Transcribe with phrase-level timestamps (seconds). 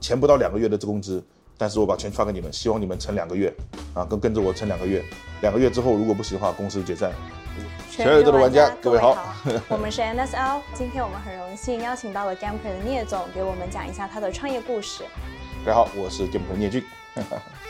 [0.00, 1.22] 钱不到两个月的这工资，
[1.58, 3.52] 但是我把钱发给你们，希望你们撑两个月，
[3.94, 5.02] 啊，跟跟着我撑两个月，
[5.40, 7.12] 两个月之后如果不行的话，公司解散。
[7.90, 9.16] 全宇宙的玩家，各位好，
[9.68, 15.02] 我们是 NSL，今天我们很荣幸邀请到了 Gamper 的聂总，给我们讲一下他的创业故事。
[15.64, 16.84] 大家好，我是 Gamper 聂俊。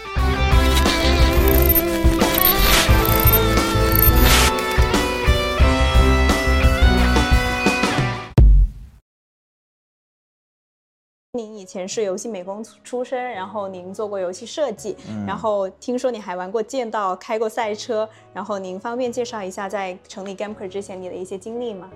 [11.36, 21.90] 您以前是游戏美工出身，然后您做过游戏设计，嗯、然后听说你还玩过剑道，开过赛车，然后您方便介绍一下在成立 Gamper 之前你的一些经历吗？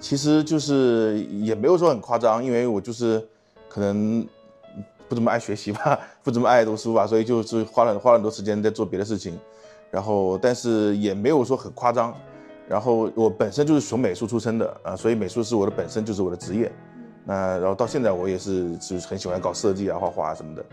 [0.00, 3.24] 其实就是也没有说很夸张，因为我就是
[3.68, 4.26] 可能
[5.08, 9.38] 不怎么爱学习吧，不怎么爱读书吧，所以就是花了花了很多时间在做别的事情，
[9.90, 12.12] 然后但是也没有说很夸张，
[12.68, 16.72] 然后我本身就是学美术出身的啊，所以美术是我的本身就是我的职业。
[17.24, 20.64] 那然后到现在我也是就是很喜欢搞设计啊、画画啊什么的，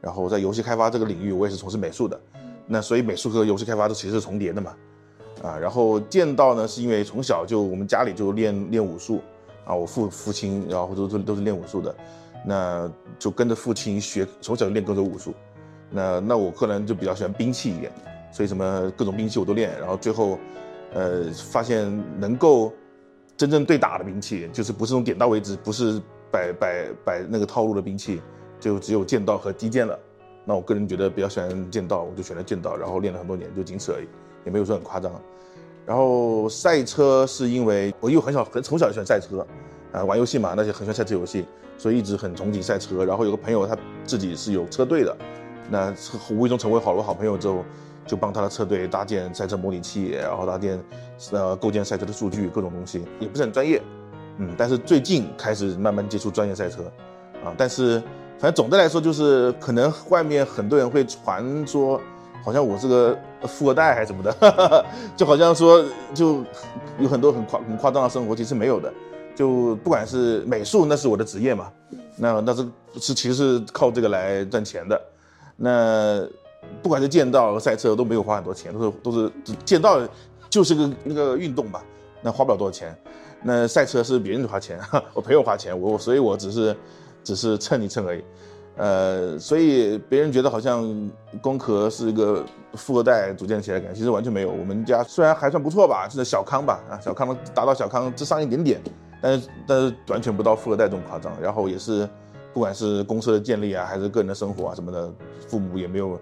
[0.00, 2.18] 然后在游戏开发这个领域我也是从事美术的，
[2.66, 4.74] 那所以美术和游戏开发都其实是重叠的嘛，
[5.42, 9.20] 啊，然后剑道呢是因为从小就我们家里就练练武术，
[9.66, 11.94] 啊，我父父亲然后都都都是练武术的，
[12.46, 15.34] 那就跟着父亲学，从小就练各种武术，
[15.90, 17.92] 那那我个人就比较喜欢兵器一点，
[18.32, 20.38] 所以什么各种兵器我都练，然后最后，
[20.94, 22.72] 呃，发现能够。
[23.40, 25.98] 真正对打的兵器就是不是用点到为止，不是
[26.30, 28.20] 摆摆摆那个套路的兵器，
[28.60, 29.98] 就只有剑道和击剑了。
[30.44, 34.06] 那我个人觉得比较喜欢剑道，我就选了剑道，然后练了很多年，就仅此而已，
[34.44, 35.10] 也没有说很夸张。
[35.86, 39.46] 然后赛车是因为我又很小很从小就喜欢赛车，
[39.90, 41.46] 啊，玩游戏嘛，那就很喜欢赛车游戏，
[41.78, 43.06] 所以一直很憧憬赛车。
[43.06, 43.74] 然后有个朋友他
[44.04, 45.16] 自己是有车队的，
[45.70, 45.94] 那
[46.30, 47.64] 无意中成为好多好朋友之后。
[48.06, 50.82] 就帮他的车队搭建赛车模拟器，然后搭建，
[51.30, 53.80] 呃，构建赛车的数据，各种东西也不是很专业，
[54.38, 56.82] 嗯，但是最近开始慢慢接触专业赛车，
[57.44, 58.00] 啊，但是
[58.38, 62.00] 反正总的来说就是可能外面很多人会传说，
[62.42, 63.16] 好像我是个
[63.46, 64.84] 富二代还是什么的，
[65.16, 66.44] 就好像说就
[66.98, 68.92] 有很多很夸很夸张的生活，其实没有的，
[69.36, 71.70] 就不管是美术，那是我的职业嘛，
[72.16, 72.66] 那那是
[72.98, 75.00] 是其实是靠这个来赚钱的，
[75.56, 76.26] 那。
[76.82, 79.32] 不管是剑道和赛车都没有花很多钱，都是都是
[79.64, 80.00] 剑道
[80.48, 81.82] 就是个那个运动吧，
[82.22, 82.96] 那花不了多少钱。
[83.42, 84.78] 那赛车是别人花钱，
[85.14, 86.76] 我朋友花钱，我所以我只是
[87.24, 88.24] 只是蹭一蹭而已。
[88.76, 91.10] 呃，所以别人觉得好像
[91.42, 92.44] 攻壳是一个
[92.74, 94.50] 富二代组建起来感，其实完全没有。
[94.50, 98.80] 我们家虽然还算不错吧，是小康吧，啊，小康能达到小康之上一点点，
[99.20, 101.32] 但是但是完全不到富二代这么夸张。
[101.40, 102.08] 然后也是。
[102.52, 105.08] 不管是公司的建立啊，还是个人的生活啊什么的，
[105.46, 106.18] 父母也没有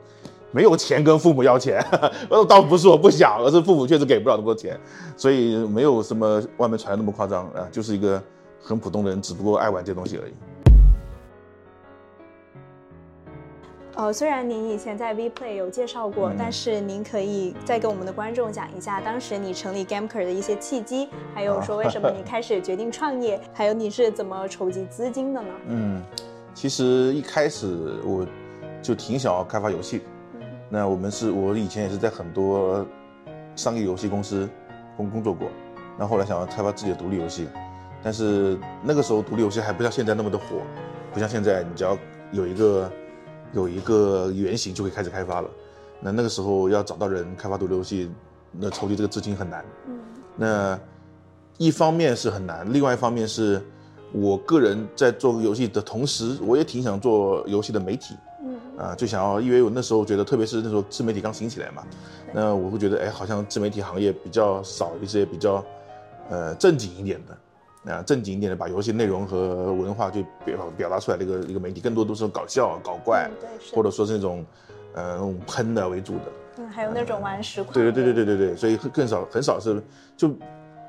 [0.50, 1.84] 没有钱跟父母要钱，
[2.48, 4.78] 倒不是我不想，而是父母确实给不了那么多钱，
[5.16, 8.22] 所以没有什么外面传的那么夸张啊，就是一个
[8.60, 10.32] 很普通的人，只不过爱玩这东西而已。
[13.94, 25.48] 呃，虽然您以前在 Vplay 有介绍过，嗯，但是您可以再跟我们的观众讲一下，当时你成立 Gamker 的一些契机，还有说为什么你 开始决定创业，还有你是怎么筹集资金的呢？
[25.66, 26.00] 嗯，
[26.54, 28.24] 其实一开始我
[28.80, 30.17] 就挺想要开发游戏，嗯，
[30.68, 32.86] 那我们是我以前也是在很多
[33.56, 34.48] 商业游戏公司
[34.96, 35.48] 工工作过，
[35.98, 37.48] 那后来想要开发自己的独立游戏，
[38.02, 40.62] 但是那个时候独立游戏还不像现在那么的火，
[41.12, 41.96] 不像现在你只要
[42.32, 42.90] 有一个。
[43.54, 45.48] 有一个原型就可以开始开发了，
[46.02, 48.10] 那那个时候要找到人开发独立游戏，
[48.52, 49.64] 那筹集这个资金很难。
[49.86, 49.98] 嗯，
[50.36, 50.78] 那
[51.56, 53.58] 一方面是很难，另外一方面是
[54.12, 58.14] 我个人在做游戏的同时，我也挺想做游戏的媒体。
[58.78, 61.82] 嗯，啊，就想要，因为我那时候觉得，特别是那时候自媒体刚兴起来嘛，
[62.32, 65.64] 那我会觉得，哎，好像自媒体行业比较少一些比较，
[66.30, 67.36] 呃，正经一点的。
[67.84, 74.44] 啊，正经一点的，把游戏内容和文化就表表达出来的一个一个媒体，更多都是搞笑、搞怪，嗯、或者说是那种，
[74.92, 76.22] 呃，那种喷的为主的。
[76.58, 77.72] 嗯，还有那种玩实况。
[77.72, 79.82] 对对对对对对对，所以更少很少是，
[80.18, 80.28] 就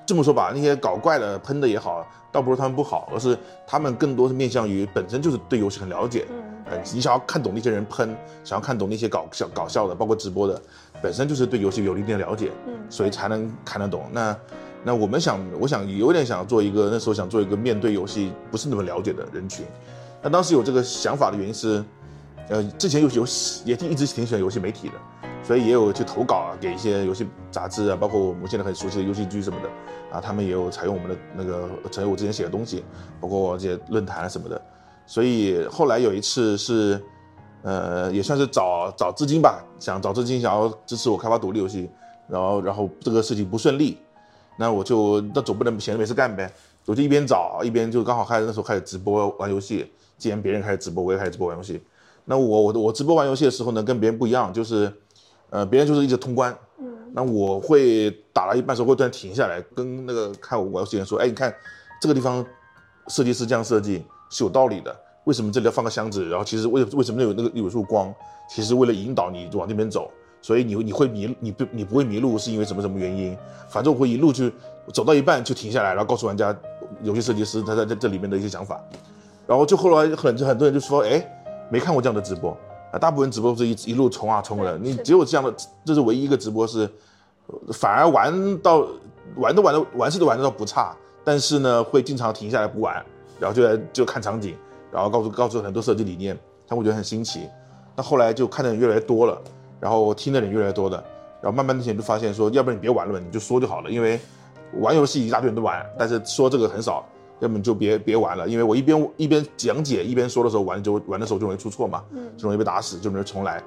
[0.10, 3.38] 这么说吧，那些搞怪的喷的也好，倒不是他们不好，而是
[3.68, 6.26] 他们更多是面向于本身就是对游戏很了解。
[6.32, 6.44] 嗯。
[6.66, 10.60] 呃，你想要看懂那些人喷，想要看懂那些搞笑搞笑的，包括直播的，
[11.00, 12.52] 本身就是对游戏有一定的了解。
[12.66, 12.74] 嗯。
[12.90, 14.08] 所以才能看得懂。
[14.12, 14.36] 那。
[14.84, 19.64] 那我们想，我想有点想做一个，那时候想做一个面对游戏不是那么了解的人群。
[20.24, 21.84] 那当时有这个想法的原因是，
[22.48, 24.94] 呃，之前游戏游戏也一直挺喜欢游戏媒体的，
[25.50, 32.86] 所以也有去投稿啊，给一些游戏杂志啊，包括我们现在很熟悉的游戏剧什么的啊，他们也有采用我们的那个，采用我之前写的东西，
[33.20, 34.62] 包括这些论坛什么的。
[35.08, 37.04] 所以后来有一次是，
[37.64, 41.90] 呃，也算是找找资金吧，想找资金，想要支持我开发独立游戏，
[42.28, 43.98] 然后然后这个事情不顺利。
[44.56, 46.48] 那我就那总不能闲着没事干呗，
[46.86, 49.92] 我就一边找一边就刚好开始那时候开始直播玩游戏。
[50.16, 51.82] 既然别人开始直播，我也开始直播玩游戏。
[52.26, 54.94] 那我我我直播玩游戏的时候呢，跟别人不一样，就是，
[55.50, 61.54] 呃，别人就是一直通关，嗯，那我会打了一半时候会突然停下来，跟那个看我玩游戏的人说，哎，你看
[62.02, 62.46] 这个地方
[63.08, 66.28] 设计师这样设计是有道理的，为什么这里要放个箱子？
[66.30, 68.14] 然后其实为为什么有那个有束光？
[68.50, 70.12] 其实为了引导你往那边走，
[70.42, 73.38] 所以你你会迷你不你不会迷路是因为什么什么原因？
[73.70, 74.54] 反正我会一路去
[74.94, 76.56] 走到一半就停下来，然后告诉玩家
[77.02, 78.80] 游戏设计师他在这这里面的一些想法，
[79.48, 81.36] 然后就后来很很多人就说，哎。
[81.72, 82.58] 没看过这样的直播
[82.92, 85.54] 啊，大部分直播都是一一路冲啊冲的，你只有这样的，
[85.86, 86.90] 这是唯一一个直播是，
[87.74, 88.86] 反而玩到
[89.36, 92.96] 玩都玩的玩是都玩的倒不差，但是呢会经常停下来不玩，
[93.40, 94.56] 然后就来就看场景，
[94.92, 96.38] 然后告诉告诉很多设计理念，
[96.68, 97.48] 他会觉得很新奇。
[97.96, 99.40] 那后来就看的人越来越多了，
[99.80, 100.98] 然后听的人越来越多的，
[101.42, 104.20] 然后慢慢的就发现说，要不然你别玩了吧，你就说就好了，因为
[104.80, 107.06] 玩游戏一大堆人都玩，但是说这个很少。
[107.40, 113.64] 要么就别别玩了，因为我一边一边讲解一边说的时候玩就玩的时候就容易出错嘛，嗯，就容易被打死，就容易重来。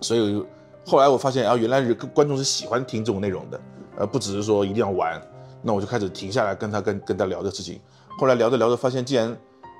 [0.00, 0.44] 所以
[0.84, 3.60] 后来我发现啊，原来是观众是喜欢听这种内容的，
[3.96, 5.20] 呃，不只是说一定要玩。
[5.66, 7.80] 那我就开始停下来跟他跟跟他聊这事情。
[8.18, 9.34] 后来聊着聊着发现，既然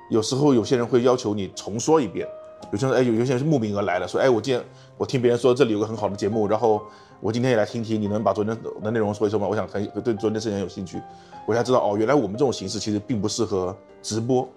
[0.09, 2.27] 有时候有些人会要求你重说一遍，
[2.71, 4.63] 有些人哎有有些人是慕名而来的，说哎我今天
[4.97, 6.81] 我听别人说这里有个很好的节目，然后
[7.21, 9.47] 我今天也来听听，你能把昨天的内容说一说吗？
[9.47, 11.01] 我想很对昨天的事情很有兴趣。
[11.45, 14.47] 我才知道哦，原来我们这种形式其实并不适合直播，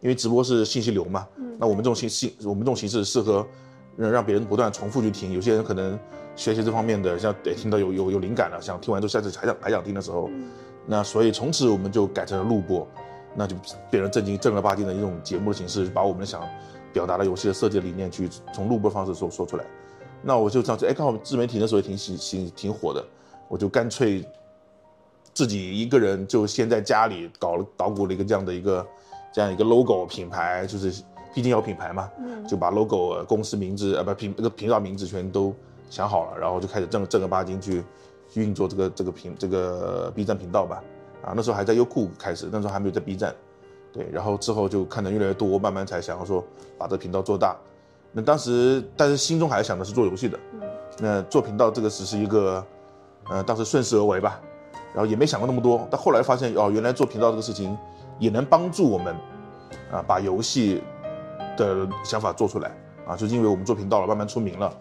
[0.00, 1.26] 因为直播是信息流嘛。
[1.36, 1.56] 嗯。
[1.58, 3.46] 那我们这种形式，我们这种形式适合
[3.96, 5.32] 让让别人不断重复去听。
[5.32, 5.98] 有些人可能
[6.36, 10.50] 学习这方面的，像得听到有有有灵感了，想听完之后下次还想还想听的时候，嗯、
[10.86, 12.86] 那所以从此我们就改成了录播，
[13.34, 13.56] 那就
[13.90, 16.42] 变成正经正儿八经的一种节目的形式，把我们想
[16.92, 19.64] 表达的游戏的设计的理念去从录播方式说说出来。
[20.26, 23.04] 那我就这样子，哎，刚好自媒体那时候也挺挺挺挺火的，
[23.48, 24.26] 我就干脆。
[25.32, 28.86] 自己一个人就先在家里搞了捣鼓了一个这样的一个
[29.30, 31.02] 这样一个 logo 品牌，就是
[31.34, 35.54] 毕竟要品牌嘛，嗯，就把 logo 公司名字啊不频那个频道名字全都
[35.90, 37.84] 想好了，然后就开始正正儿八经去
[38.32, 40.82] 运作这个这个频这个 B 站频道吧，
[41.22, 43.34] 啊那时候还在优酷开始，那时候还没有在 B 站，
[43.92, 46.42] 对，然后之后就看的越来越多，慢慢才想要说
[46.78, 47.54] 把这频道做大，
[48.16, 50.60] 那当时但是心中还是想的是做游戏的，嗯，
[51.00, 52.64] 那做频道这个只是一个，
[53.28, 54.40] 呃当时顺势而为吧。
[54.94, 57.76] 然后也没想过那么多，但后来发现哦，原来做频道这个事情
[58.18, 59.14] 也能帮助我们，
[59.92, 60.82] 啊，把游戏
[61.58, 62.74] 的想法做出来
[63.06, 64.72] 啊，就是因为我们做频道了，慢慢出名了，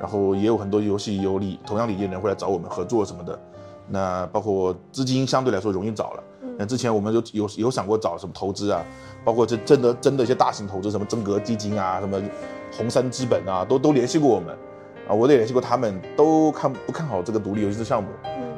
[0.00, 3.38] 然后也有很多游戏有理同样理念的人会来找我们合作什么的，
[3.86, 6.22] 那包括资金相对来说容易找了。
[6.58, 8.84] 那之前我们有有有想过找什么投资啊，
[9.24, 12.20] 包括这真的真的一些大型投资，什么真格基金啊，什么
[12.76, 14.56] 红杉资本啊，都都联系过我们，
[15.08, 18.08] 啊，我也联系过他们，都看不看好这个独立游戏的项目。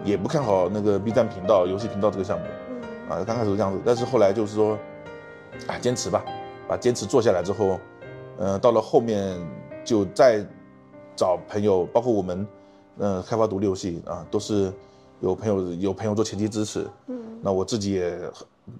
[0.04, 2.44] 也不看好那个 B 站频道、游戏频道这个项目，
[3.08, 4.76] 啊，刚开始是这样子，但是后来就是说，
[5.68, 6.24] 啊，坚持吧，
[6.66, 7.78] 把坚持做下来之后，
[8.38, 9.38] 嗯、呃，到了后面
[9.84, 10.44] 就再
[11.14, 12.44] 找朋友，包括我们，
[12.98, 14.72] 嗯、呃，开发独立游戏啊，都是
[15.22, 18.20] 有朋友有朋友做前期支持，嗯，那我自己也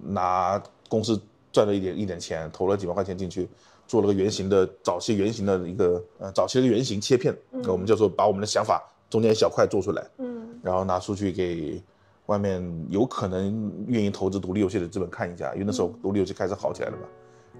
[0.03, 1.19] 拿公司
[1.51, 3.47] 赚了一点一点钱，投了几万块钱进去，
[3.87, 10.43] 做了个原型的早期原型的一个呃早期的原型切片，那我们叫做把我们的想法中间一小块做出来，嗯。
[10.61, 11.81] 然后拿出去给
[12.27, 17.03] 外面有可能愿意投资独立游戏的资本看一下，因为那时候独立游戏开始好起来了嘛。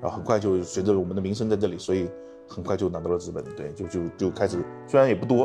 [0.02, 2.10] 然后很快就随着我们的名声在这里，所以
[2.48, 3.44] 很快就拿到了资本。
[3.56, 5.44] 对，就就就开始，虽然也不多，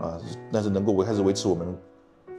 [0.00, 0.18] 啊，
[0.52, 1.76] 但是能够维开始维持我们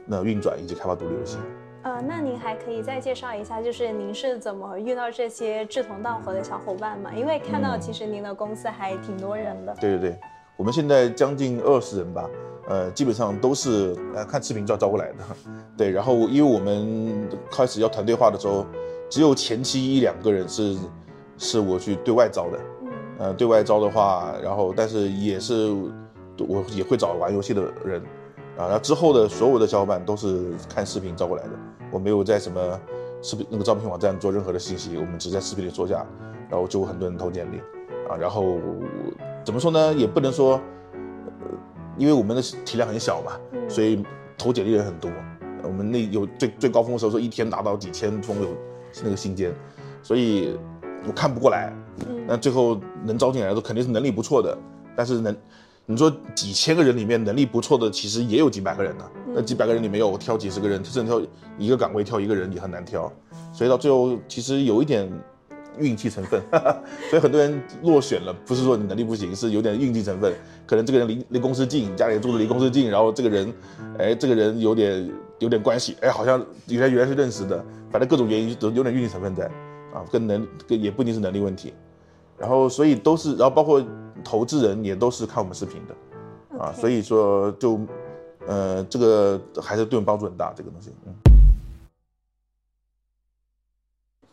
[0.06, 1.38] 那运转以及开发独立游戏。
[1.82, 7.10] 呃，那您还可以再介绍一下，就是您是怎么遇到这些志同道合的小伙伴吗？
[7.14, 9.72] 因为看到其实您的公司还挺多人的。
[9.72, 10.18] 嗯、对对对，
[10.56, 12.28] 我们现在将近二十人吧。
[12.66, 15.18] 呃，基本上都是呃看视频招招过来的，
[15.76, 15.90] 对。
[15.90, 18.64] 然后因为我们开始要团队化的时候，
[19.10, 20.74] 只有前期一两个人是
[21.36, 22.58] 是我去对外招的，
[23.18, 25.70] 呃，对外招的话，然后但是也是
[26.38, 28.02] 我也会找玩游戏的人，
[28.56, 31.50] 啊，那之后的所有的小伙伴都是看视频招过来的，
[31.90, 32.80] 我没有在什么
[33.22, 36.04] 视频那个招聘网站做任何的信息，我们只在视频里说下，
[36.48, 37.58] 然后就很多人投简历，
[38.08, 38.58] 啊，然后
[39.44, 40.52] 怎么说呢，也不能说。
[40.52, 40.60] 呃
[41.96, 44.04] 因为我们的体量很小嘛，所以
[44.36, 45.08] 投简历的人很多。
[45.62, 48.48] 我们那有最最高峰的时候，说一天达到几千封有
[49.04, 49.54] 那个信件，
[50.02, 50.58] 所以
[51.06, 51.72] 我看不过来。
[52.26, 54.58] 那最后能招进来的都肯定是能力不错的，
[54.96, 55.36] 但是能
[55.86, 59.04] 你说几千个人里面能力不错的，其实也有几百个人呢。
[59.34, 61.22] 那几百个人里面有我挑几十个人，甚至挑
[61.58, 63.12] 一个岗位挑一个人也很难挑。
[63.52, 65.06] 所以到最后其实有一点
[65.78, 66.40] 运气成分，
[67.10, 70.32] 所以很多人落选了，不是说你能力不行，是有点运气成分。
[70.66, 73.52] 可能这个人离离公司近，家里住的离公司近，然后这个人，
[73.98, 79.44] 哎，这个人有点有点关系，哎，好像原来原来是认识的，反正各种原因都有点运气成分在，
[79.92, 81.74] 啊，跟能跟也不一定是能力问题。
[82.38, 83.84] 然后所以都是，然后包括
[84.22, 87.80] 投资人也都是看我们视频的，啊，所以说就，
[88.46, 91.14] 呃，这个还是对我们帮助很大，这个东西，嗯。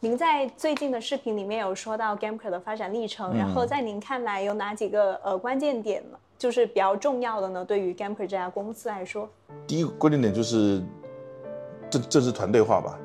[0.04, 6.18] 您在最近的视频里面有说到 GAMECRE 的发展历程，嗯、然后在您看来有哪几个呃关键点呢？
[6.40, 7.64] 就是比较重要的呢？
[7.64, 9.30] 对于 GAMECRE 这家公司来说，
[9.68, 10.82] 第一个关键点就是
[11.88, 12.98] 正正式团队化吧。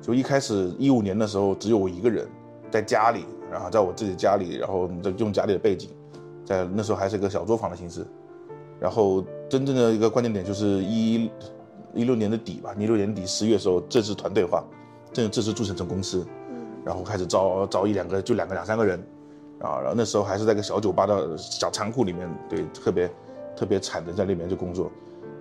[0.00, 2.28] 就一开始一五年的时候，只有我一个人
[2.70, 5.90] 在家里，然后在我自己家里，然后用家里的背景，
[6.44, 8.06] 在那时候还是一个小作坊的形式。
[8.80, 11.30] 然后真正的一个关键点就是一
[11.94, 14.64] 一六年的底吧，一六年底十月的时候正式团队化，
[15.12, 16.26] 正正式注册成公司。
[16.84, 19.02] 然后开始招招一两个，就两个两三个人，
[19.58, 23.10] 啊，然后那时候还是在个小酒吧的小仓库里面，对，特别
[23.56, 24.92] 特别惨的在里面就工作，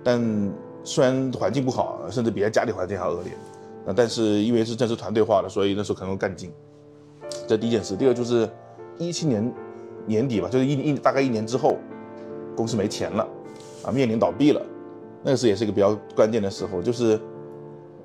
[0.06, 0.54] 但
[0.86, 3.34] 虽然环境不好，甚至比在家里环境还恶劣，
[3.86, 6.50] 啊，但是因为是正式团队化的，所以那时候可能会干劲。
[7.46, 8.50] 这第一件事，第二就是
[8.98, 9.54] 一七年
[10.06, 11.78] 年底吧，就是一一大概一年之后，
[12.56, 13.28] 公司没钱了，
[13.84, 14.62] 啊，面临倒闭了，
[15.24, 17.20] 那个时候也是一个比较关键的时候，就是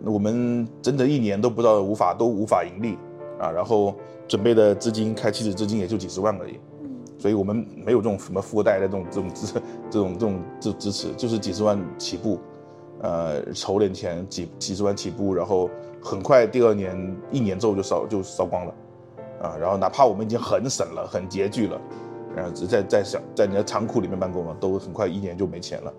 [0.04, 2.96] 我们整整一年都不知道无法都无法盈利。
[3.40, 3.94] 啊，然后
[4.26, 6.58] 准备的资金开起始资金也就几十万而已，
[7.20, 9.46] 所以我们没有这种什么富二代的这种这种支
[9.88, 12.36] 这种这种支支持，就是几十万起步，
[13.00, 15.70] 呃，筹点钱几几十万起步，然后
[16.02, 18.74] 很快第二年一年之后就烧就烧光了，
[19.42, 21.80] 啊，然后哪怕我们已经很省了很拮据了，
[22.34, 25.92] 然后只在在小在你的仓库里面办公了，都很快一年就没钱了，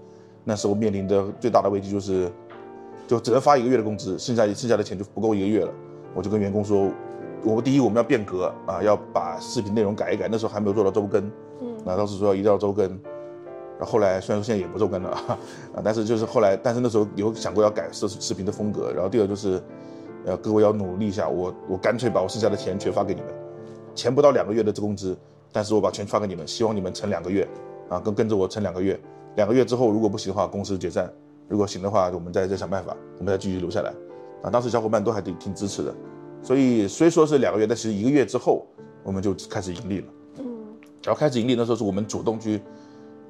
[0.43, 2.31] 那时候面临的最大的危机就是，
[3.07, 5.71] 就只能发一个月的工资，剩下剩下的钱就不够一个月了，
[6.13, 6.91] 我就跟员工说。
[7.41, 10.27] 我们第一，我们要变革啊，要把视频内容改一改。
[10.29, 11.23] 那时候还没有做到周更，
[11.61, 15.09] 嗯，那当时说一定要周更，然后后来虽然说现在也不周更了
[15.73, 18.91] 啊，但是就是后来，但是那时候有想过要改视视频的风格。
[18.91, 19.63] 然后第二就是，
[20.25, 23.33] 呃，各位要努力一下，我我干脆把我剩下的钱全发给你们，
[23.95, 25.17] 钱不到两个月的这工资，
[25.51, 27.47] 但是我把钱发给你们，希望你们撑两个月，
[27.89, 28.99] 啊，跟跟着我撑两个月，
[29.35, 31.05] 两个月之后如果不行的话，公司解散；
[31.47, 33.91] 如果行的话，我们再再想办法，我们再继续留下来。
[34.43, 35.93] 啊，当时小伙伴都还挺挺支持的。
[36.41, 38.65] 所以虽说是两个月，但其实一个月之后
[39.03, 40.07] 我们就开始盈利了。
[40.37, 40.45] 嗯，
[41.03, 42.61] 然后开始盈利那时候是我们主动去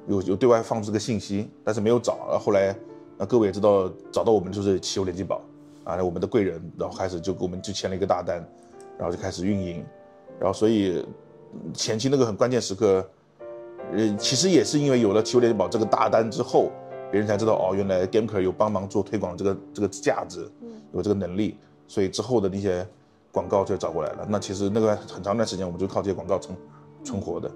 [0.06, 2.18] 有有对外放出这个信息，但是没有找。
[2.28, 2.74] 然后后来，
[3.18, 5.40] 那各位也知道，找到我们就是奇优联金宝
[5.84, 8.36] 啊，我们的贵人，然后开始就给我们就签了一个大单，
[8.98, 9.84] 然后就开始运营。
[10.38, 11.04] 然后所以
[11.74, 13.08] 前期那个很关键时刻，
[13.92, 16.70] 呃，其实也是因为有了奇优联机宝这个大单之后，
[17.10, 20.50] 别人才知道哦，原来 GAMECRE 有帮忙做推广这个这个价值，
[20.92, 22.86] 有这个能力，所以之后的那些。
[23.32, 26.58] 广告就找过来了，那其实那个很长一段时间我们就靠这些广告存
[27.04, 27.50] 存活的，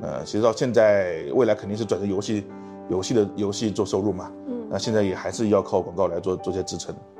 [0.00, 2.44] 呃，其实到现在未来肯定是转成游戏，
[2.88, 7.15] 游戏的游戏做收入嘛，嗯，那现在也还是要靠广告来做做些支撑，对，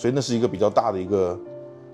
[0.00, 1.38] 所以那是一个比较大的一个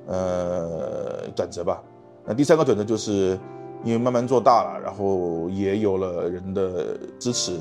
[0.06, 1.82] 呃转折吧。
[2.24, 3.36] 那第三个转折就是
[3.82, 7.58] 因为慢慢做大了，然后也有了人的支持，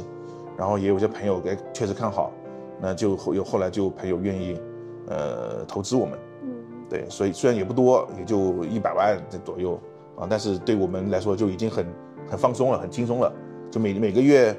[0.55, 2.31] 然后也有些朋友给确实看好，
[2.79, 4.55] 那就有后来就朋友愿意
[5.07, 6.15] 呃投资我们。
[6.87, 9.79] 对，所以虽然也不多，也就一百万这左右
[10.15, 11.87] 啊，但是对我们来说就已经很
[12.29, 13.33] 很放松了，很轻松了。
[13.71, 14.55] 就每每个月，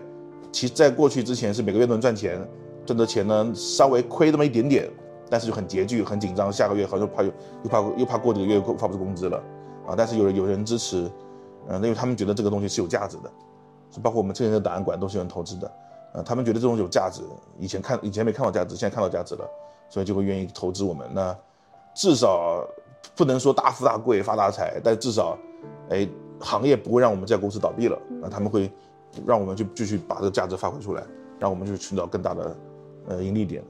[0.51, 2.45] 其实在过去之前是每个月都能赚钱，
[2.85, 4.91] 挣的钱呢稍微亏那么一点点，
[5.31, 9.37] 但是就很拮据，很紧张，下个月好像怕又又怕又怕过几个月发不出工资了
[9.87, 9.95] 啊。
[9.97, 11.11] 但是有人有人支持，
[11.69, 13.31] 嗯，因为他们觉得这个东西是有价值的，
[13.91, 15.73] 是包括我们这边的档案馆都是有人投资的，
[16.15, 17.23] 呃，他们觉得这种有价值，
[17.59, 19.49] 以前看以前没看到价值，现在看到价值了，
[19.89, 21.37] 所以就会愿意投资我们那。
[21.99, 22.63] 至少
[23.17, 25.35] 不能说大富大贵发大财，但至少，
[25.89, 26.07] 哎，
[26.39, 27.99] 行业不会让我们这家公司倒闭了。
[28.21, 28.71] 那他们会
[29.25, 31.03] 让我们去继续把这个价值发挥出来，
[31.39, 32.57] 让我们去寻找更大的
[33.09, 33.65] 呃盈利点。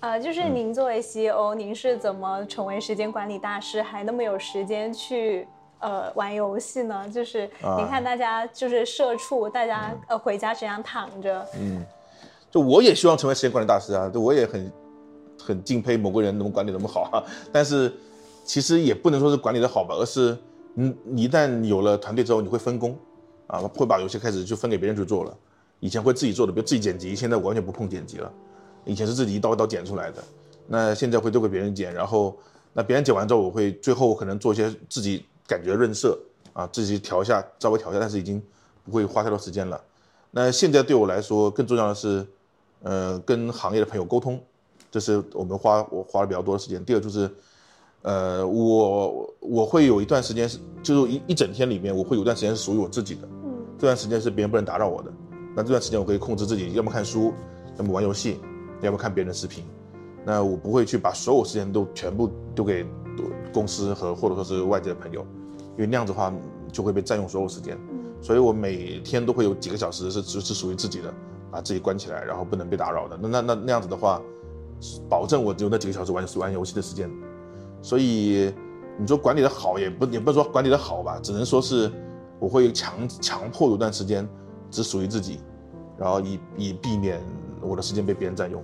[0.00, 5.46] 呃，就是您作为 CEO，您是怎么成为时间管理大师，还那么有时间去
[5.80, 7.08] 呃玩游戏呢？
[7.08, 7.48] 就是
[7.78, 11.46] 你看大家就是社畜，大家呃回家只想躺着。
[11.58, 11.84] 嗯，
[12.50, 14.72] 就我也希望成为时间管理大师啊，就我也很。
[15.38, 17.22] 很敬佩某个人能管理那么好啊，
[17.52, 17.92] 但是
[18.42, 20.36] 其实也不能说是管理的好吧，而是
[20.74, 22.98] 你一旦有了团队之后，你会分工
[23.46, 25.36] 啊，会把游戏开始就分给别人去做了。
[25.78, 28.32] 以前会自己做的，比如自己剪辑，现在完全不碰剪辑了。
[28.86, 30.24] 以前是自己一刀一刀剪出来的，
[30.66, 32.34] 那现在会都给别人剪，然后
[32.72, 36.18] 那别人剪完之后，我会最后可能做一些自己感觉润色
[36.54, 38.42] 啊，自己调一下，稍微调一下，但是已经
[38.84, 39.78] 不会花太多时间了。
[40.30, 42.26] 那现在对我来说更重要的是，
[42.82, 44.40] 呃，跟行业的朋友沟通。
[44.88, 46.82] 这是我们花我花了比较多的时间。
[46.82, 47.30] 第二就是，
[48.02, 53.28] 呃，我我会有一段时间是，就是一一整天里面，我会有一段时间是属于我自己的。
[53.44, 55.12] 嗯，这段时间是别人不能打扰我的。
[55.54, 57.34] 那这段时间我可以控制自己，要么看书，
[57.78, 58.38] 要么玩游戏，
[58.82, 59.64] 要不要看别人的视频。
[60.24, 62.84] 那我不会去把所有时间都全部丢给
[63.52, 65.20] 公司和或者说是外界的朋友，
[65.76, 66.32] 因为那样子的话
[66.72, 67.78] 就会被占用所有时间。
[68.20, 71.14] 所以我每天都会有几个小时是只是属于自己的，
[71.50, 73.16] 把自己关起来，然后不能被打扰的。
[73.22, 74.20] 那那那那样子的话，
[75.08, 77.08] 保证我只有那几个小时玩玩游戏的时间。
[77.80, 78.52] 所以
[78.98, 81.92] 你说管理的好也不也不是说管理的好吧，只能说是
[82.40, 84.28] 我会强强迫有段时间
[84.70, 85.38] 只属于自己，
[85.96, 87.20] 然后以以避免
[87.66, 88.60] 我的时间被别人占用。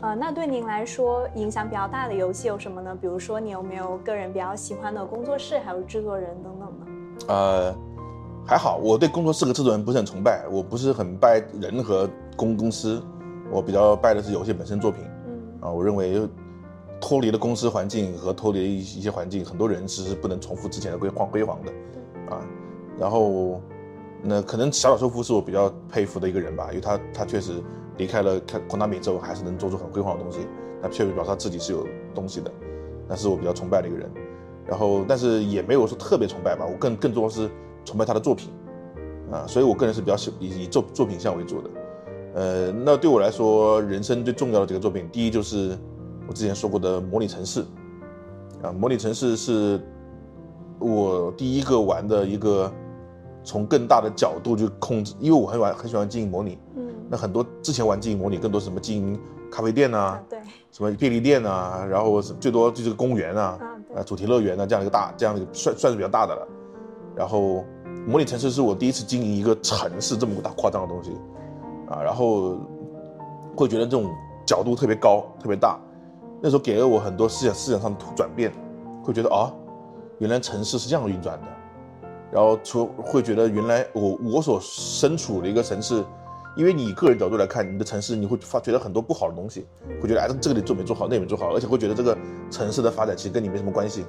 [0.00, 2.94] 呃，那对您来说影响比较大的游戏有什么呢？
[3.00, 6.86] 比如说你有没有个人比较喜欢的工作室，还有制作人等等呢？
[7.28, 7.74] 呃，
[8.46, 12.06] 还好，我对工作室和制作人不是很崇拜，我不是很拜人和
[12.36, 13.02] 公公司，
[13.50, 15.02] 我比较拜的是游戏本身作品。
[15.26, 16.28] 嗯，啊，我认为
[17.00, 21.72] 脱离了公司环境和脱离一一些环境，很多人是不能重复之前的辉煌辉煌的。
[21.92, 22.44] 对，啊，
[22.98, 23.58] 然后
[24.24, 27.52] 那可能小岛秀夫是我比较佩服的一个人吧，因为他他确实。
[27.96, 30.40] 离开了看孔纳米之后，还是能做出很辉煌的东西，
[30.82, 32.50] 那确实表示他自己是有东西的，
[33.06, 34.10] 那是我比较崇拜的一个人。
[34.66, 37.48] 然后，但是也没有说特别崇拜吧，我更更多的是
[37.84, 38.50] 崇拜他的作品，
[39.30, 41.70] 啊，所以我个人是比较喜以以作作品向为主的。
[42.34, 45.78] 呃，那对我来说，人生最重要的几个作品，第一就是
[46.26, 47.62] 我之前说过的《模拟城市》，
[48.60, 49.80] 啊，《模拟城市》是
[50.80, 52.72] 我第一个玩的一个
[53.44, 56.58] 从更大的角度去控制，因为我很玩很喜欢经营模拟。
[56.76, 59.20] 嗯那很多之前玩经营模拟，更多是什么经营
[59.52, 60.38] 咖啡店呐、啊啊，对，
[60.72, 63.58] 什么便利店啊，然后最多就是个公园啊，
[63.94, 66.48] 啊，主题乐园啊，这样一个大，这样一个算算是比较大的了。
[67.14, 67.62] 然后
[68.06, 71.10] 模拟城市是我第一次经营一个城市这么大夸张的东西，
[71.90, 72.56] 啊，然后
[73.54, 74.10] 会觉得这种
[74.46, 75.78] 角度特别高，特别大。
[76.40, 78.50] 那时候给了我很多思想思想上的转变，
[79.02, 79.52] 会觉得啊，
[80.18, 81.46] 原来城市是这样运转的。
[82.32, 86.04] 然后除会觉得原来我我所身处的一个城市。
[86.56, 89.66] 因为你个人角度来看，你的城市你会发觉得很多不好的东西，
[90.00, 92.16] 会觉得哎，这个你做没做好，那没做好，而且会觉得这个
[92.48, 94.04] 城市的发展其实跟你没什么关系。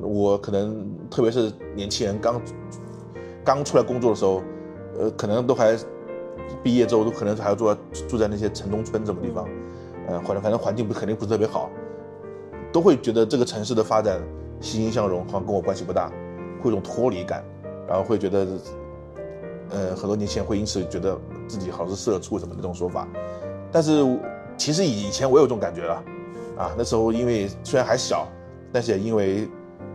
[0.00, 2.40] 我可能特别是年轻人刚
[3.42, 4.40] 刚出来工作的时候，
[5.00, 5.76] 呃，可能都还
[6.62, 7.76] 毕业之后都可能还要住
[8.08, 9.48] 住在那些城中村什么地方，
[10.06, 11.68] 呃，反正反正环境不肯定不是特别好，
[12.72, 14.22] 都会觉得这个城市的发展
[14.60, 16.08] 欣欣向荣，好像跟我关系不大，
[16.62, 17.44] 会有种脱离感，
[17.88, 18.46] 然后会觉得。
[19.72, 23.06] 呃，很多年轻人会因此觉得自己好像是社畜什么的这种说法，
[23.70, 24.02] 但是
[24.56, 25.94] 其实以前我有这种感觉了，
[26.58, 28.26] 啊，那时候因为虽然还小，
[28.72, 29.48] 但是也因为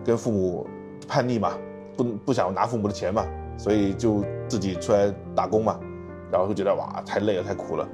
[0.06, 0.66] 跟父母
[1.10, 1.58] 叛逆嘛，
[1.98, 3.26] 不不想拿父母的钱嘛，
[3.58, 5.78] 所以就自己出来打工嘛，
[6.32, 7.86] 然后就觉得哇，太累了，太苦了，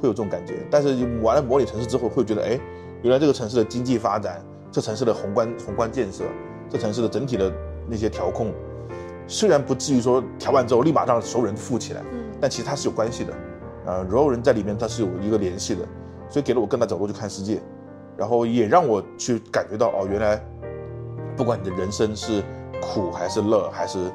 [0.00, 0.66] 会有这种感觉。
[0.68, 0.88] 但是
[1.22, 2.58] 玩了模拟城市之后，会觉得哎，
[3.02, 6.24] 原来这个城市的经济发展，这城市的宏观宏观建设，
[6.68, 7.52] 这城市的整体的
[7.90, 8.52] 那些调控。
[9.26, 13.32] 虽然不至于说调完之后立马让所有人富起来，嗯，但其实它是有关系的，
[13.86, 15.82] 啊，所有人在里面它是有一个联系的，
[16.28, 17.60] 所以给了我更大角度去看世界，
[18.16, 20.42] 然后也让我去感觉到哦，原来
[21.36, 22.42] 不管你的人生是
[22.82, 24.10] 苦还是乐，还是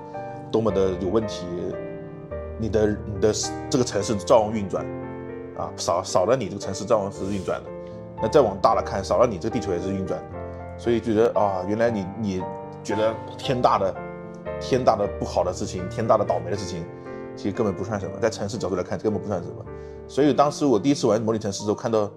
[0.51, 1.45] 多么的有问题，
[2.59, 3.33] 你的你的
[3.69, 4.85] 这个城市照样运转，
[5.57, 7.69] 啊，少少了你这个城市照样是运转的，
[8.21, 10.25] 那再往大了看，少了你这个地球也是运转的，
[10.77, 12.43] 所以觉得啊，原来你你
[12.85, 13.93] 觉得天大的。
[14.61, 16.85] 天大的不好的事情，天大的倒霉的事情，
[17.35, 18.17] 其实根本不算什么。
[18.21, 19.55] 在城市角度来看，根本不算什么。
[20.07, 22.09] 所以当时我第一次玩模拟城市的时候，看到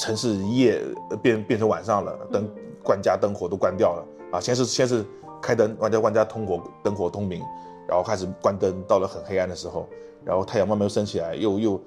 [0.00, 0.82] 城市一夜
[1.20, 2.48] 变变成晚上了，灯
[2.84, 4.40] 万家灯火都关掉了啊！
[4.40, 5.04] 先是先是
[5.42, 7.42] 开灯，万家万家通火，灯火通明，
[7.86, 9.86] 然后开始关灯，到了很黑暗的时候，
[10.24, 11.80] 然后太阳慢慢又升起来，又又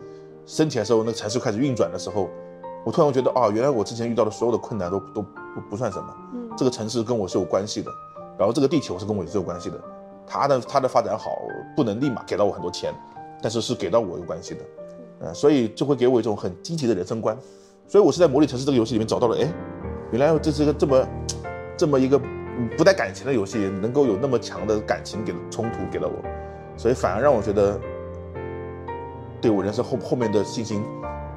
[0.45, 2.29] 升起来的时候，那个城市开始运转的时候，
[2.85, 6.15] 我突然觉得啊，原来我之前遇到的所有的困难都都不不算什么。
[6.57, 7.91] 这个城市跟我是有关系的。
[8.37, 9.79] 然后这个地球是跟我也是有关系的，
[10.25, 11.37] 它的它的发展好
[11.75, 12.91] 不能立马给到我很多钱，
[13.39, 14.61] 但是是给到我有关系的，
[15.19, 17.37] 呃，所以就会给我一种很积极的人生观，
[17.87, 19.47] 所以我是在模拟城市这个游戏里面找到了，哎，
[20.11, 21.07] 原来这是一个这么
[21.77, 22.19] 这么一个
[22.75, 26.15] 不带感情的游戏，能够有那么强的感情给冲突给了我，
[26.75, 27.79] 所以反而让我觉得
[29.39, 30.83] 对我人生后后面的信心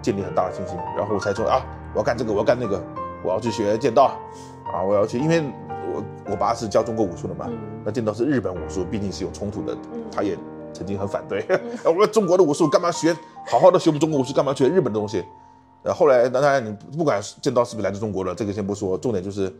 [0.01, 2.83] 建立很大的信心，然后我才说啊，我要干这个，我要干那个，
[3.23, 4.19] 我要去学剑道，
[4.75, 5.45] 啊，我要去，因为。
[5.87, 10.37] 我我爸是教中国武术的嘛，嗯、那剑道是日本武术，毕竟是有冲突的，嗯、他也
[10.73, 11.45] 曾经很反对。
[11.49, 13.15] 嗯、 我说中国的武术干嘛学？
[13.47, 15.25] 好好的学我们中国武术干嘛学日本的东西？
[15.85, 19.55] 呃，后来当然你不管剑道是不是来自中国的，这个先不说，重点就是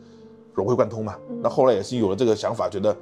[0.55, 1.15] 融会贯通嘛。
[1.29, 2.97] 嗯、那后来也是有了这个想法，觉得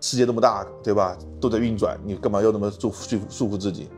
[0.00, 1.14] 世界那么大，对吧？
[1.38, 3.90] 都在运转，你干嘛要那么束束束缚自己？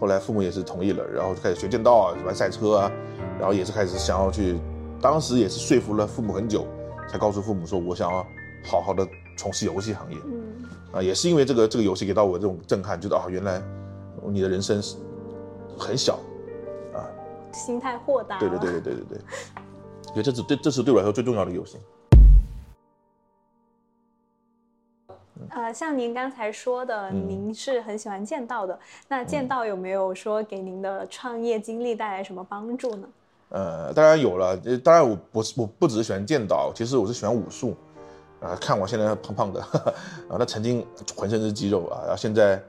[0.00, 2.90] 后来父母也是同意了，然后就开始学剑道啊，玩赛车啊，
[3.38, 4.58] 然后也是开始想要去，
[5.04, 6.66] 当时也是说服了父母很久，
[7.06, 8.26] 才告诉父母说我想要
[8.64, 10.18] 好好的从事游戏行业。
[10.24, 10.64] 嗯，
[10.94, 13.62] 啊，也是因为这个这个游戏给到我这种震撼，觉得啊，原来
[14.28, 14.96] 你的人生是
[15.78, 16.14] 很小，
[16.94, 17.04] 啊，
[17.52, 18.38] 心态豁达。
[18.38, 19.18] 对对对对对对
[20.14, 21.76] 对，这是对这是对我来说最重要的游戏。
[25.50, 28.72] 呃，像您刚才说的，您是很喜欢剑道的。
[28.72, 33.06] 嗯、那剑道有没有说给您的创业经历带来什么帮助呢？
[33.54, 34.56] 呃，当然有了。
[34.82, 37.72] 当然我不是我不只是喜欢剑道，其实我是喜欢武术。
[38.40, 39.90] 啊、看我现在胖胖的，呵 呵
[40.28, 40.84] 啊，那曾经
[41.16, 42.60] 浑身是肌肉啊，然后现在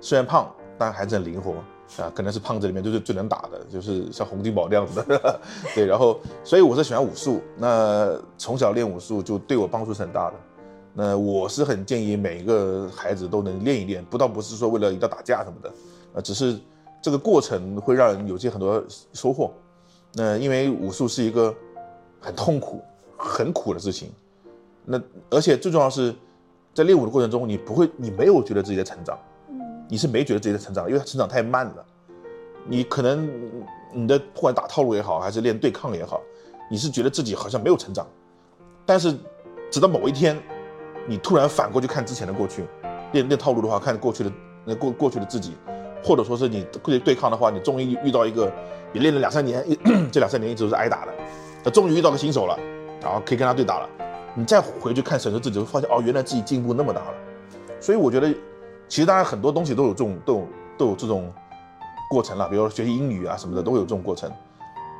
[0.00, 1.54] 虽然胖，但还是很灵活
[2.00, 5.18] 啊，可能是胖子里面就是最能打的，就是像洪金宝这样子的。
[5.18, 5.40] 呵呵
[5.74, 7.40] 对，然后所以我是喜欢武术。
[7.56, 10.36] 那从小练武术就对我帮助是很大的。
[10.92, 15.72] 那我是很建议每一个孩子都能练一练，不倒不是说为了一定要打架什么的，
[16.12, 16.56] 呃，只是
[17.02, 18.80] 这个过程会让人有些很多
[19.12, 19.50] 收获。
[20.14, 21.54] 那因为武术是一个
[22.20, 22.80] 很痛苦、
[23.16, 24.12] 很苦的事情，
[24.84, 25.00] 那
[25.30, 26.14] 而且最重要是
[26.72, 29.18] 在练武的过程中，你不会，你没有觉得自己在成长，
[29.88, 31.84] 你是没觉得自己在成长，因为它成长太慢了。
[32.66, 33.28] 你可能
[33.92, 36.20] 你的不管打套路也好，还是练对抗也好，
[36.70, 38.06] 你是觉得自己好像没有成长，
[38.86, 39.14] 但是
[39.70, 40.40] 直到某一天。
[41.06, 42.64] 你突然反过去看之前的过去，
[43.12, 44.32] 练练套路的话，看过去的
[44.64, 45.52] 那过过去的自己，
[46.02, 48.50] 或者说是你对对抗的话，你终于遇到一个
[48.94, 49.62] 也练了两三年，
[50.10, 51.12] 这两三年一直都是挨打的，
[51.62, 52.58] 那终于遇到个新手了，
[53.02, 53.88] 然后可以跟他对打了，
[54.34, 57.14] 你再回去看审视自己，会发现哦，原来自己进步那么大了。
[57.80, 58.32] 所以我觉得，
[58.88, 61.30] 其实当然很多东西都有这种都有都有这种
[62.08, 64.30] 过程了，比如说学习英语啊什么的都会有这种过程，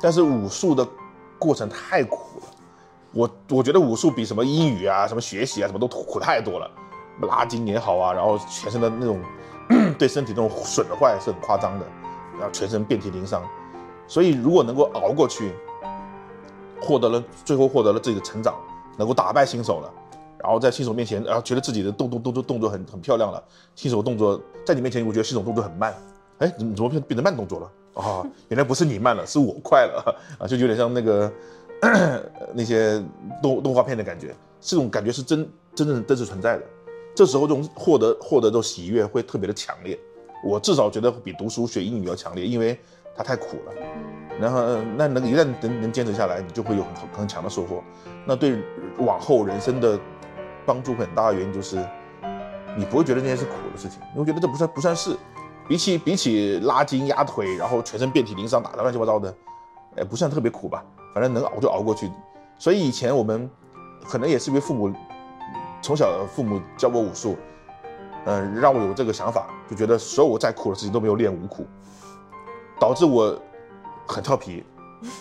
[0.01, 0.85] 但是武术的
[1.39, 2.47] 过程太苦了。
[3.13, 6.69] 我我觉得武术比什么英语啊、什么学习啊、什么都苦太多了，
[7.21, 9.21] 拉筋也好啊，然后全身的那种
[9.97, 11.85] 对身体那种损坏是很夸张的，
[12.33, 13.41] 然后全身遍体鳞伤。
[14.07, 15.51] 所以如果能够熬过去，
[16.81, 18.55] 获得了最后获得了自己的成长，
[18.97, 19.91] 能够打败新手了，
[20.39, 23.43] 然后在新手面前，然后觉得自己的动动动作动作很很漂亮了，
[23.75, 25.93] 新手动作在你面前，我觉得新手动作很慢，
[26.39, 27.71] 哎，怎么怎么变变成慢动作了？
[28.01, 31.31] 啊、原来不是你慢了，是我快了啊，就有点像那个。
[32.55, 33.03] 那些
[33.43, 36.63] 动动画片的感觉，这种感觉是真真正真实存在的。
[37.13, 39.99] 这时候这种获得获得这种喜悦会特别的强烈。
[40.43, 42.79] 我至少觉得比读书学英语要强烈，因为
[43.15, 43.73] 它太苦了。
[44.39, 47.81] 然后那能一旦能能坚持下来，你就会有很很强的收获。
[48.25, 48.61] 那对
[48.97, 49.97] 往后人生的
[50.65, 51.77] 帮助很大的原因就是，
[52.75, 55.15] 你不会觉得那件是苦的事情，你会觉得这不算不算是。
[55.67, 59.33] 比起比起拉筋压腿，然后全身遍体鳞伤，打得乱七八糟的，
[59.95, 60.83] 哎，不算特别苦吧。
[61.11, 62.11] 反正能熬就熬过去，
[62.59, 63.49] 所以以前我们
[64.03, 64.93] 可能也是因为父母
[65.81, 67.35] 从小父母教我武术，
[68.25, 71.65] 嗯，让我有这个想法，就觉得所有我再苦的事情都没有练武苦，
[72.79, 73.37] 导致我
[74.07, 74.63] 很调皮。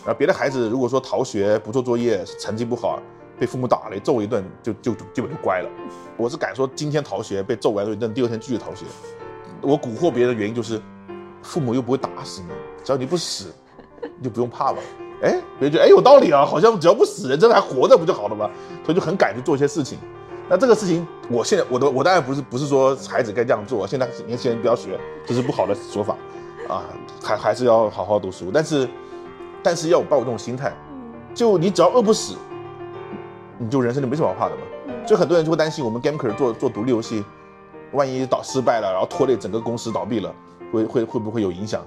[0.04, 3.02] 然后别的孩子如果说逃学不做作业，成绩不好，
[3.38, 5.68] 被父母打了揍一顿，就就基本就乖了。
[6.16, 8.86] 我是敢说今天逃学被揍完了一顿，第二天继续逃学。
[9.60, 10.80] 我蛊惑别人的原因就是，
[11.42, 12.48] 父母又不会打死你，
[12.82, 13.52] 只要你不死，
[14.18, 14.78] 你就不用怕了。
[15.22, 18.50] 哎，别人觉得哎有道理啊，好像只要不死，人真的还活着不就好了吗？
[18.84, 19.98] 所以就很敢去做一些事情。
[20.48, 26.16] 那这个事情，我现在我的我当然不是不是说孩子该这样做，现在年轻人不要学，这是不好的说法
[26.68, 26.84] 啊，
[27.22, 28.50] 还还是要好好读书。
[28.52, 28.88] 但是，
[29.62, 30.72] 但是要抱这种心态，
[31.34, 32.34] 就你只要饿不死，
[33.58, 34.62] 你就人生就没什么好怕的嘛。
[35.06, 37.24] 就很多人就会担心，我们 GameCore 做做独立游戏，
[37.92, 40.34] 万一倒失败了，然后拖累整个公司倒闭了，
[40.72, 41.82] 会会会不会有影响？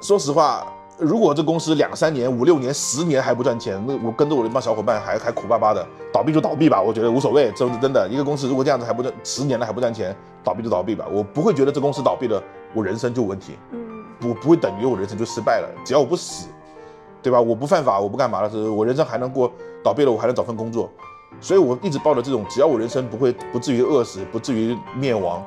[0.00, 0.66] 说实话。
[1.00, 7.52] 如果这公司两三年、五六年、十年还不赚钱，那我跟着我的一帮小伙伴还还苦巴巴的，倒闭就倒闭吧，我觉得无所谓。
[7.52, 12.42] 真真的，一个公司如果这样子还不赚，十年了还不赚钱，倒闭就倒闭吧，我不会觉得这公司倒闭了，
[12.74, 13.56] 我人生就有问题。
[13.72, 16.48] 嗯，不不会等于我人生就失败了，只要我不死，
[17.22, 17.40] 对吧？
[17.40, 19.50] 我不犯法，我不干嘛了，是我人生还能过，
[19.82, 20.90] 倒闭了我还能找份工作，
[21.40, 25.44] 所以我一直抱着这种，只要我人生不会不至于饿死，不至于灭亡，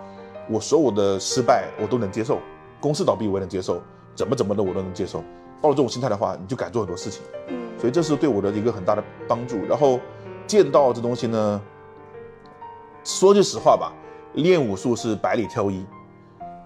[0.49, 2.39] 我所有的失败我都能接受，
[2.79, 3.81] 公司倒闭我也能接受，
[4.15, 5.23] 怎么怎么的我都能接受。
[5.61, 7.21] 抱着这种心态的话，你就敢做很多事情，
[7.77, 9.57] 所以这是对我的一个很大的帮助。
[9.67, 9.99] 然后，
[10.47, 11.61] 剑道这东西呢，
[13.03, 13.93] 说句实话吧，
[14.33, 15.85] 练武术是百里挑一。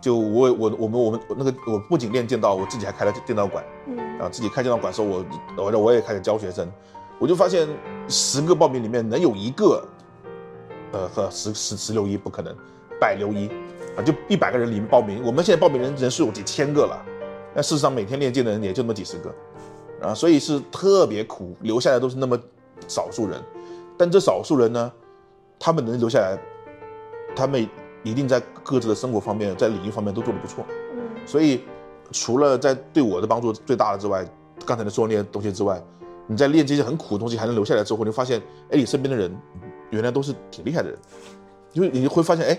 [0.05, 3.65] 就我我我们我们那个我不仅练剑道，我自己还开了剑道馆，
[4.19, 5.25] 啊，自己开剑道馆时候，我
[5.57, 6.71] 我我也开始教学生，
[7.17, 7.67] 我就发现
[8.07, 9.83] 十个报名里面能有一个，
[10.91, 12.55] 呃和十十十留一不可能，
[13.01, 13.47] 百留一，
[13.97, 17.03] 啊，就一百个人里面报名，我们现在报名人人数有几千个了。
[17.55, 19.33] 但事实上，每天练剑的人也就那么几十个，
[20.07, 22.39] 啊，所以是特别苦，留下来都是那么
[22.87, 23.41] 少数人。
[23.97, 24.91] 但这少数人呢，
[25.57, 26.37] 他们能留下来，
[27.35, 27.67] 他们
[28.05, 30.63] 一定在各自的生活方面，在领域方面都做得不错。
[31.25, 31.61] 所以
[32.11, 34.25] 除了在对我的帮助最大的之外，
[34.65, 35.83] 刚才的说那些东西之外，
[36.27, 38.39] 你在练这些很苦的东西还能留下来之后，你发现，
[38.69, 39.35] 哎，你身边的人
[39.89, 40.97] 原来都是挺厉害的人，
[41.73, 42.57] 因为你会发现，哎，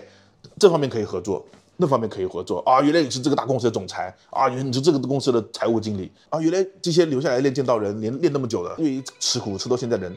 [0.59, 1.43] 这方面可以合作。
[1.79, 2.81] 那方面可以合作啊！
[2.81, 4.49] 原来你是这个大公司的总裁啊！
[4.49, 6.41] 原来你是这个公司的财务经理啊！
[6.41, 10.17] 原来这些留下来练剑道人，连练那么久的，因为吃苦吃到现在的人，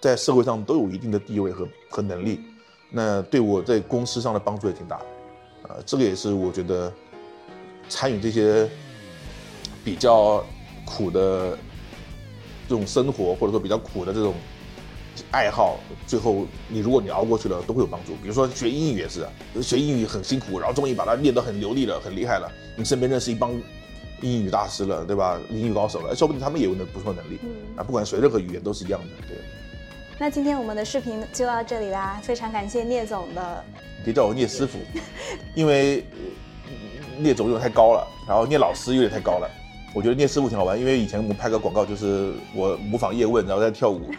[0.00, 2.40] 在社会上都有一定的地位和和能力，
[2.90, 5.04] 那对我在公司上的帮助也挺大的，
[5.68, 6.92] 呃，这个也是我觉得
[7.88, 8.68] 参与这些
[9.84, 10.44] 比较
[10.84, 11.56] 苦的
[12.68, 14.34] 这种生活，或者说比较苦的这种。
[15.32, 18.12] 爱好，最后你如果你熬过去了，都会有帮助。
[18.22, 19.26] 比如说学英语也是，
[19.60, 22.50] 学英语很辛苦，然后终于把它练得很流利了，很厉害了。
[22.76, 23.52] 你身边认识一帮
[24.22, 25.38] 英语大师了，对吧？
[25.50, 27.38] 英语高手了，说不定他们也有那不错能力。
[27.42, 29.26] 嗯啊，不管学任何语言都是一样的。
[29.28, 29.36] 对。
[30.22, 33.64] 那今天我们的视频就到这里啦，非常感谢聂总的。
[34.04, 34.78] 别叫我聂师傅，
[35.54, 36.04] 因为
[37.16, 39.50] 聂总有点太高了，然后聂老师有点太高了。
[39.94, 44.10] 我觉得聂师傅挺好玩，因为以前我们拍个广告，就是我模仿叶问，然后在跳舞。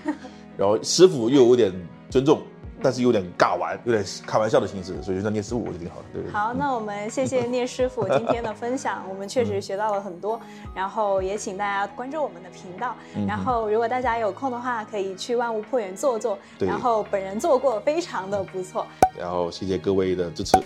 [0.58, 1.72] 然后师傅又有点
[2.10, 2.42] 尊重，
[2.82, 6.22] 但是有点尬玩，有点开玩笑的心思，所以就叫聂师傅我觉得挺好的。
[6.22, 10.40] 对，好，那我们谢谢 聂师傅今天的分享，我们确实学到了很多，
[10.76, 12.96] 然后也请大家关注我们的频道，
[13.28, 18.86] 然后如果大家有空的话，可以去万物破园坐坐，然后本人做过，非常的不错。
[19.18, 20.58] 然后谢谢各位的支持。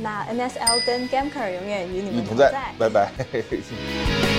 [0.00, 3.10] 那 NSL 跟 Gamker 永远与你们同在，拜拜。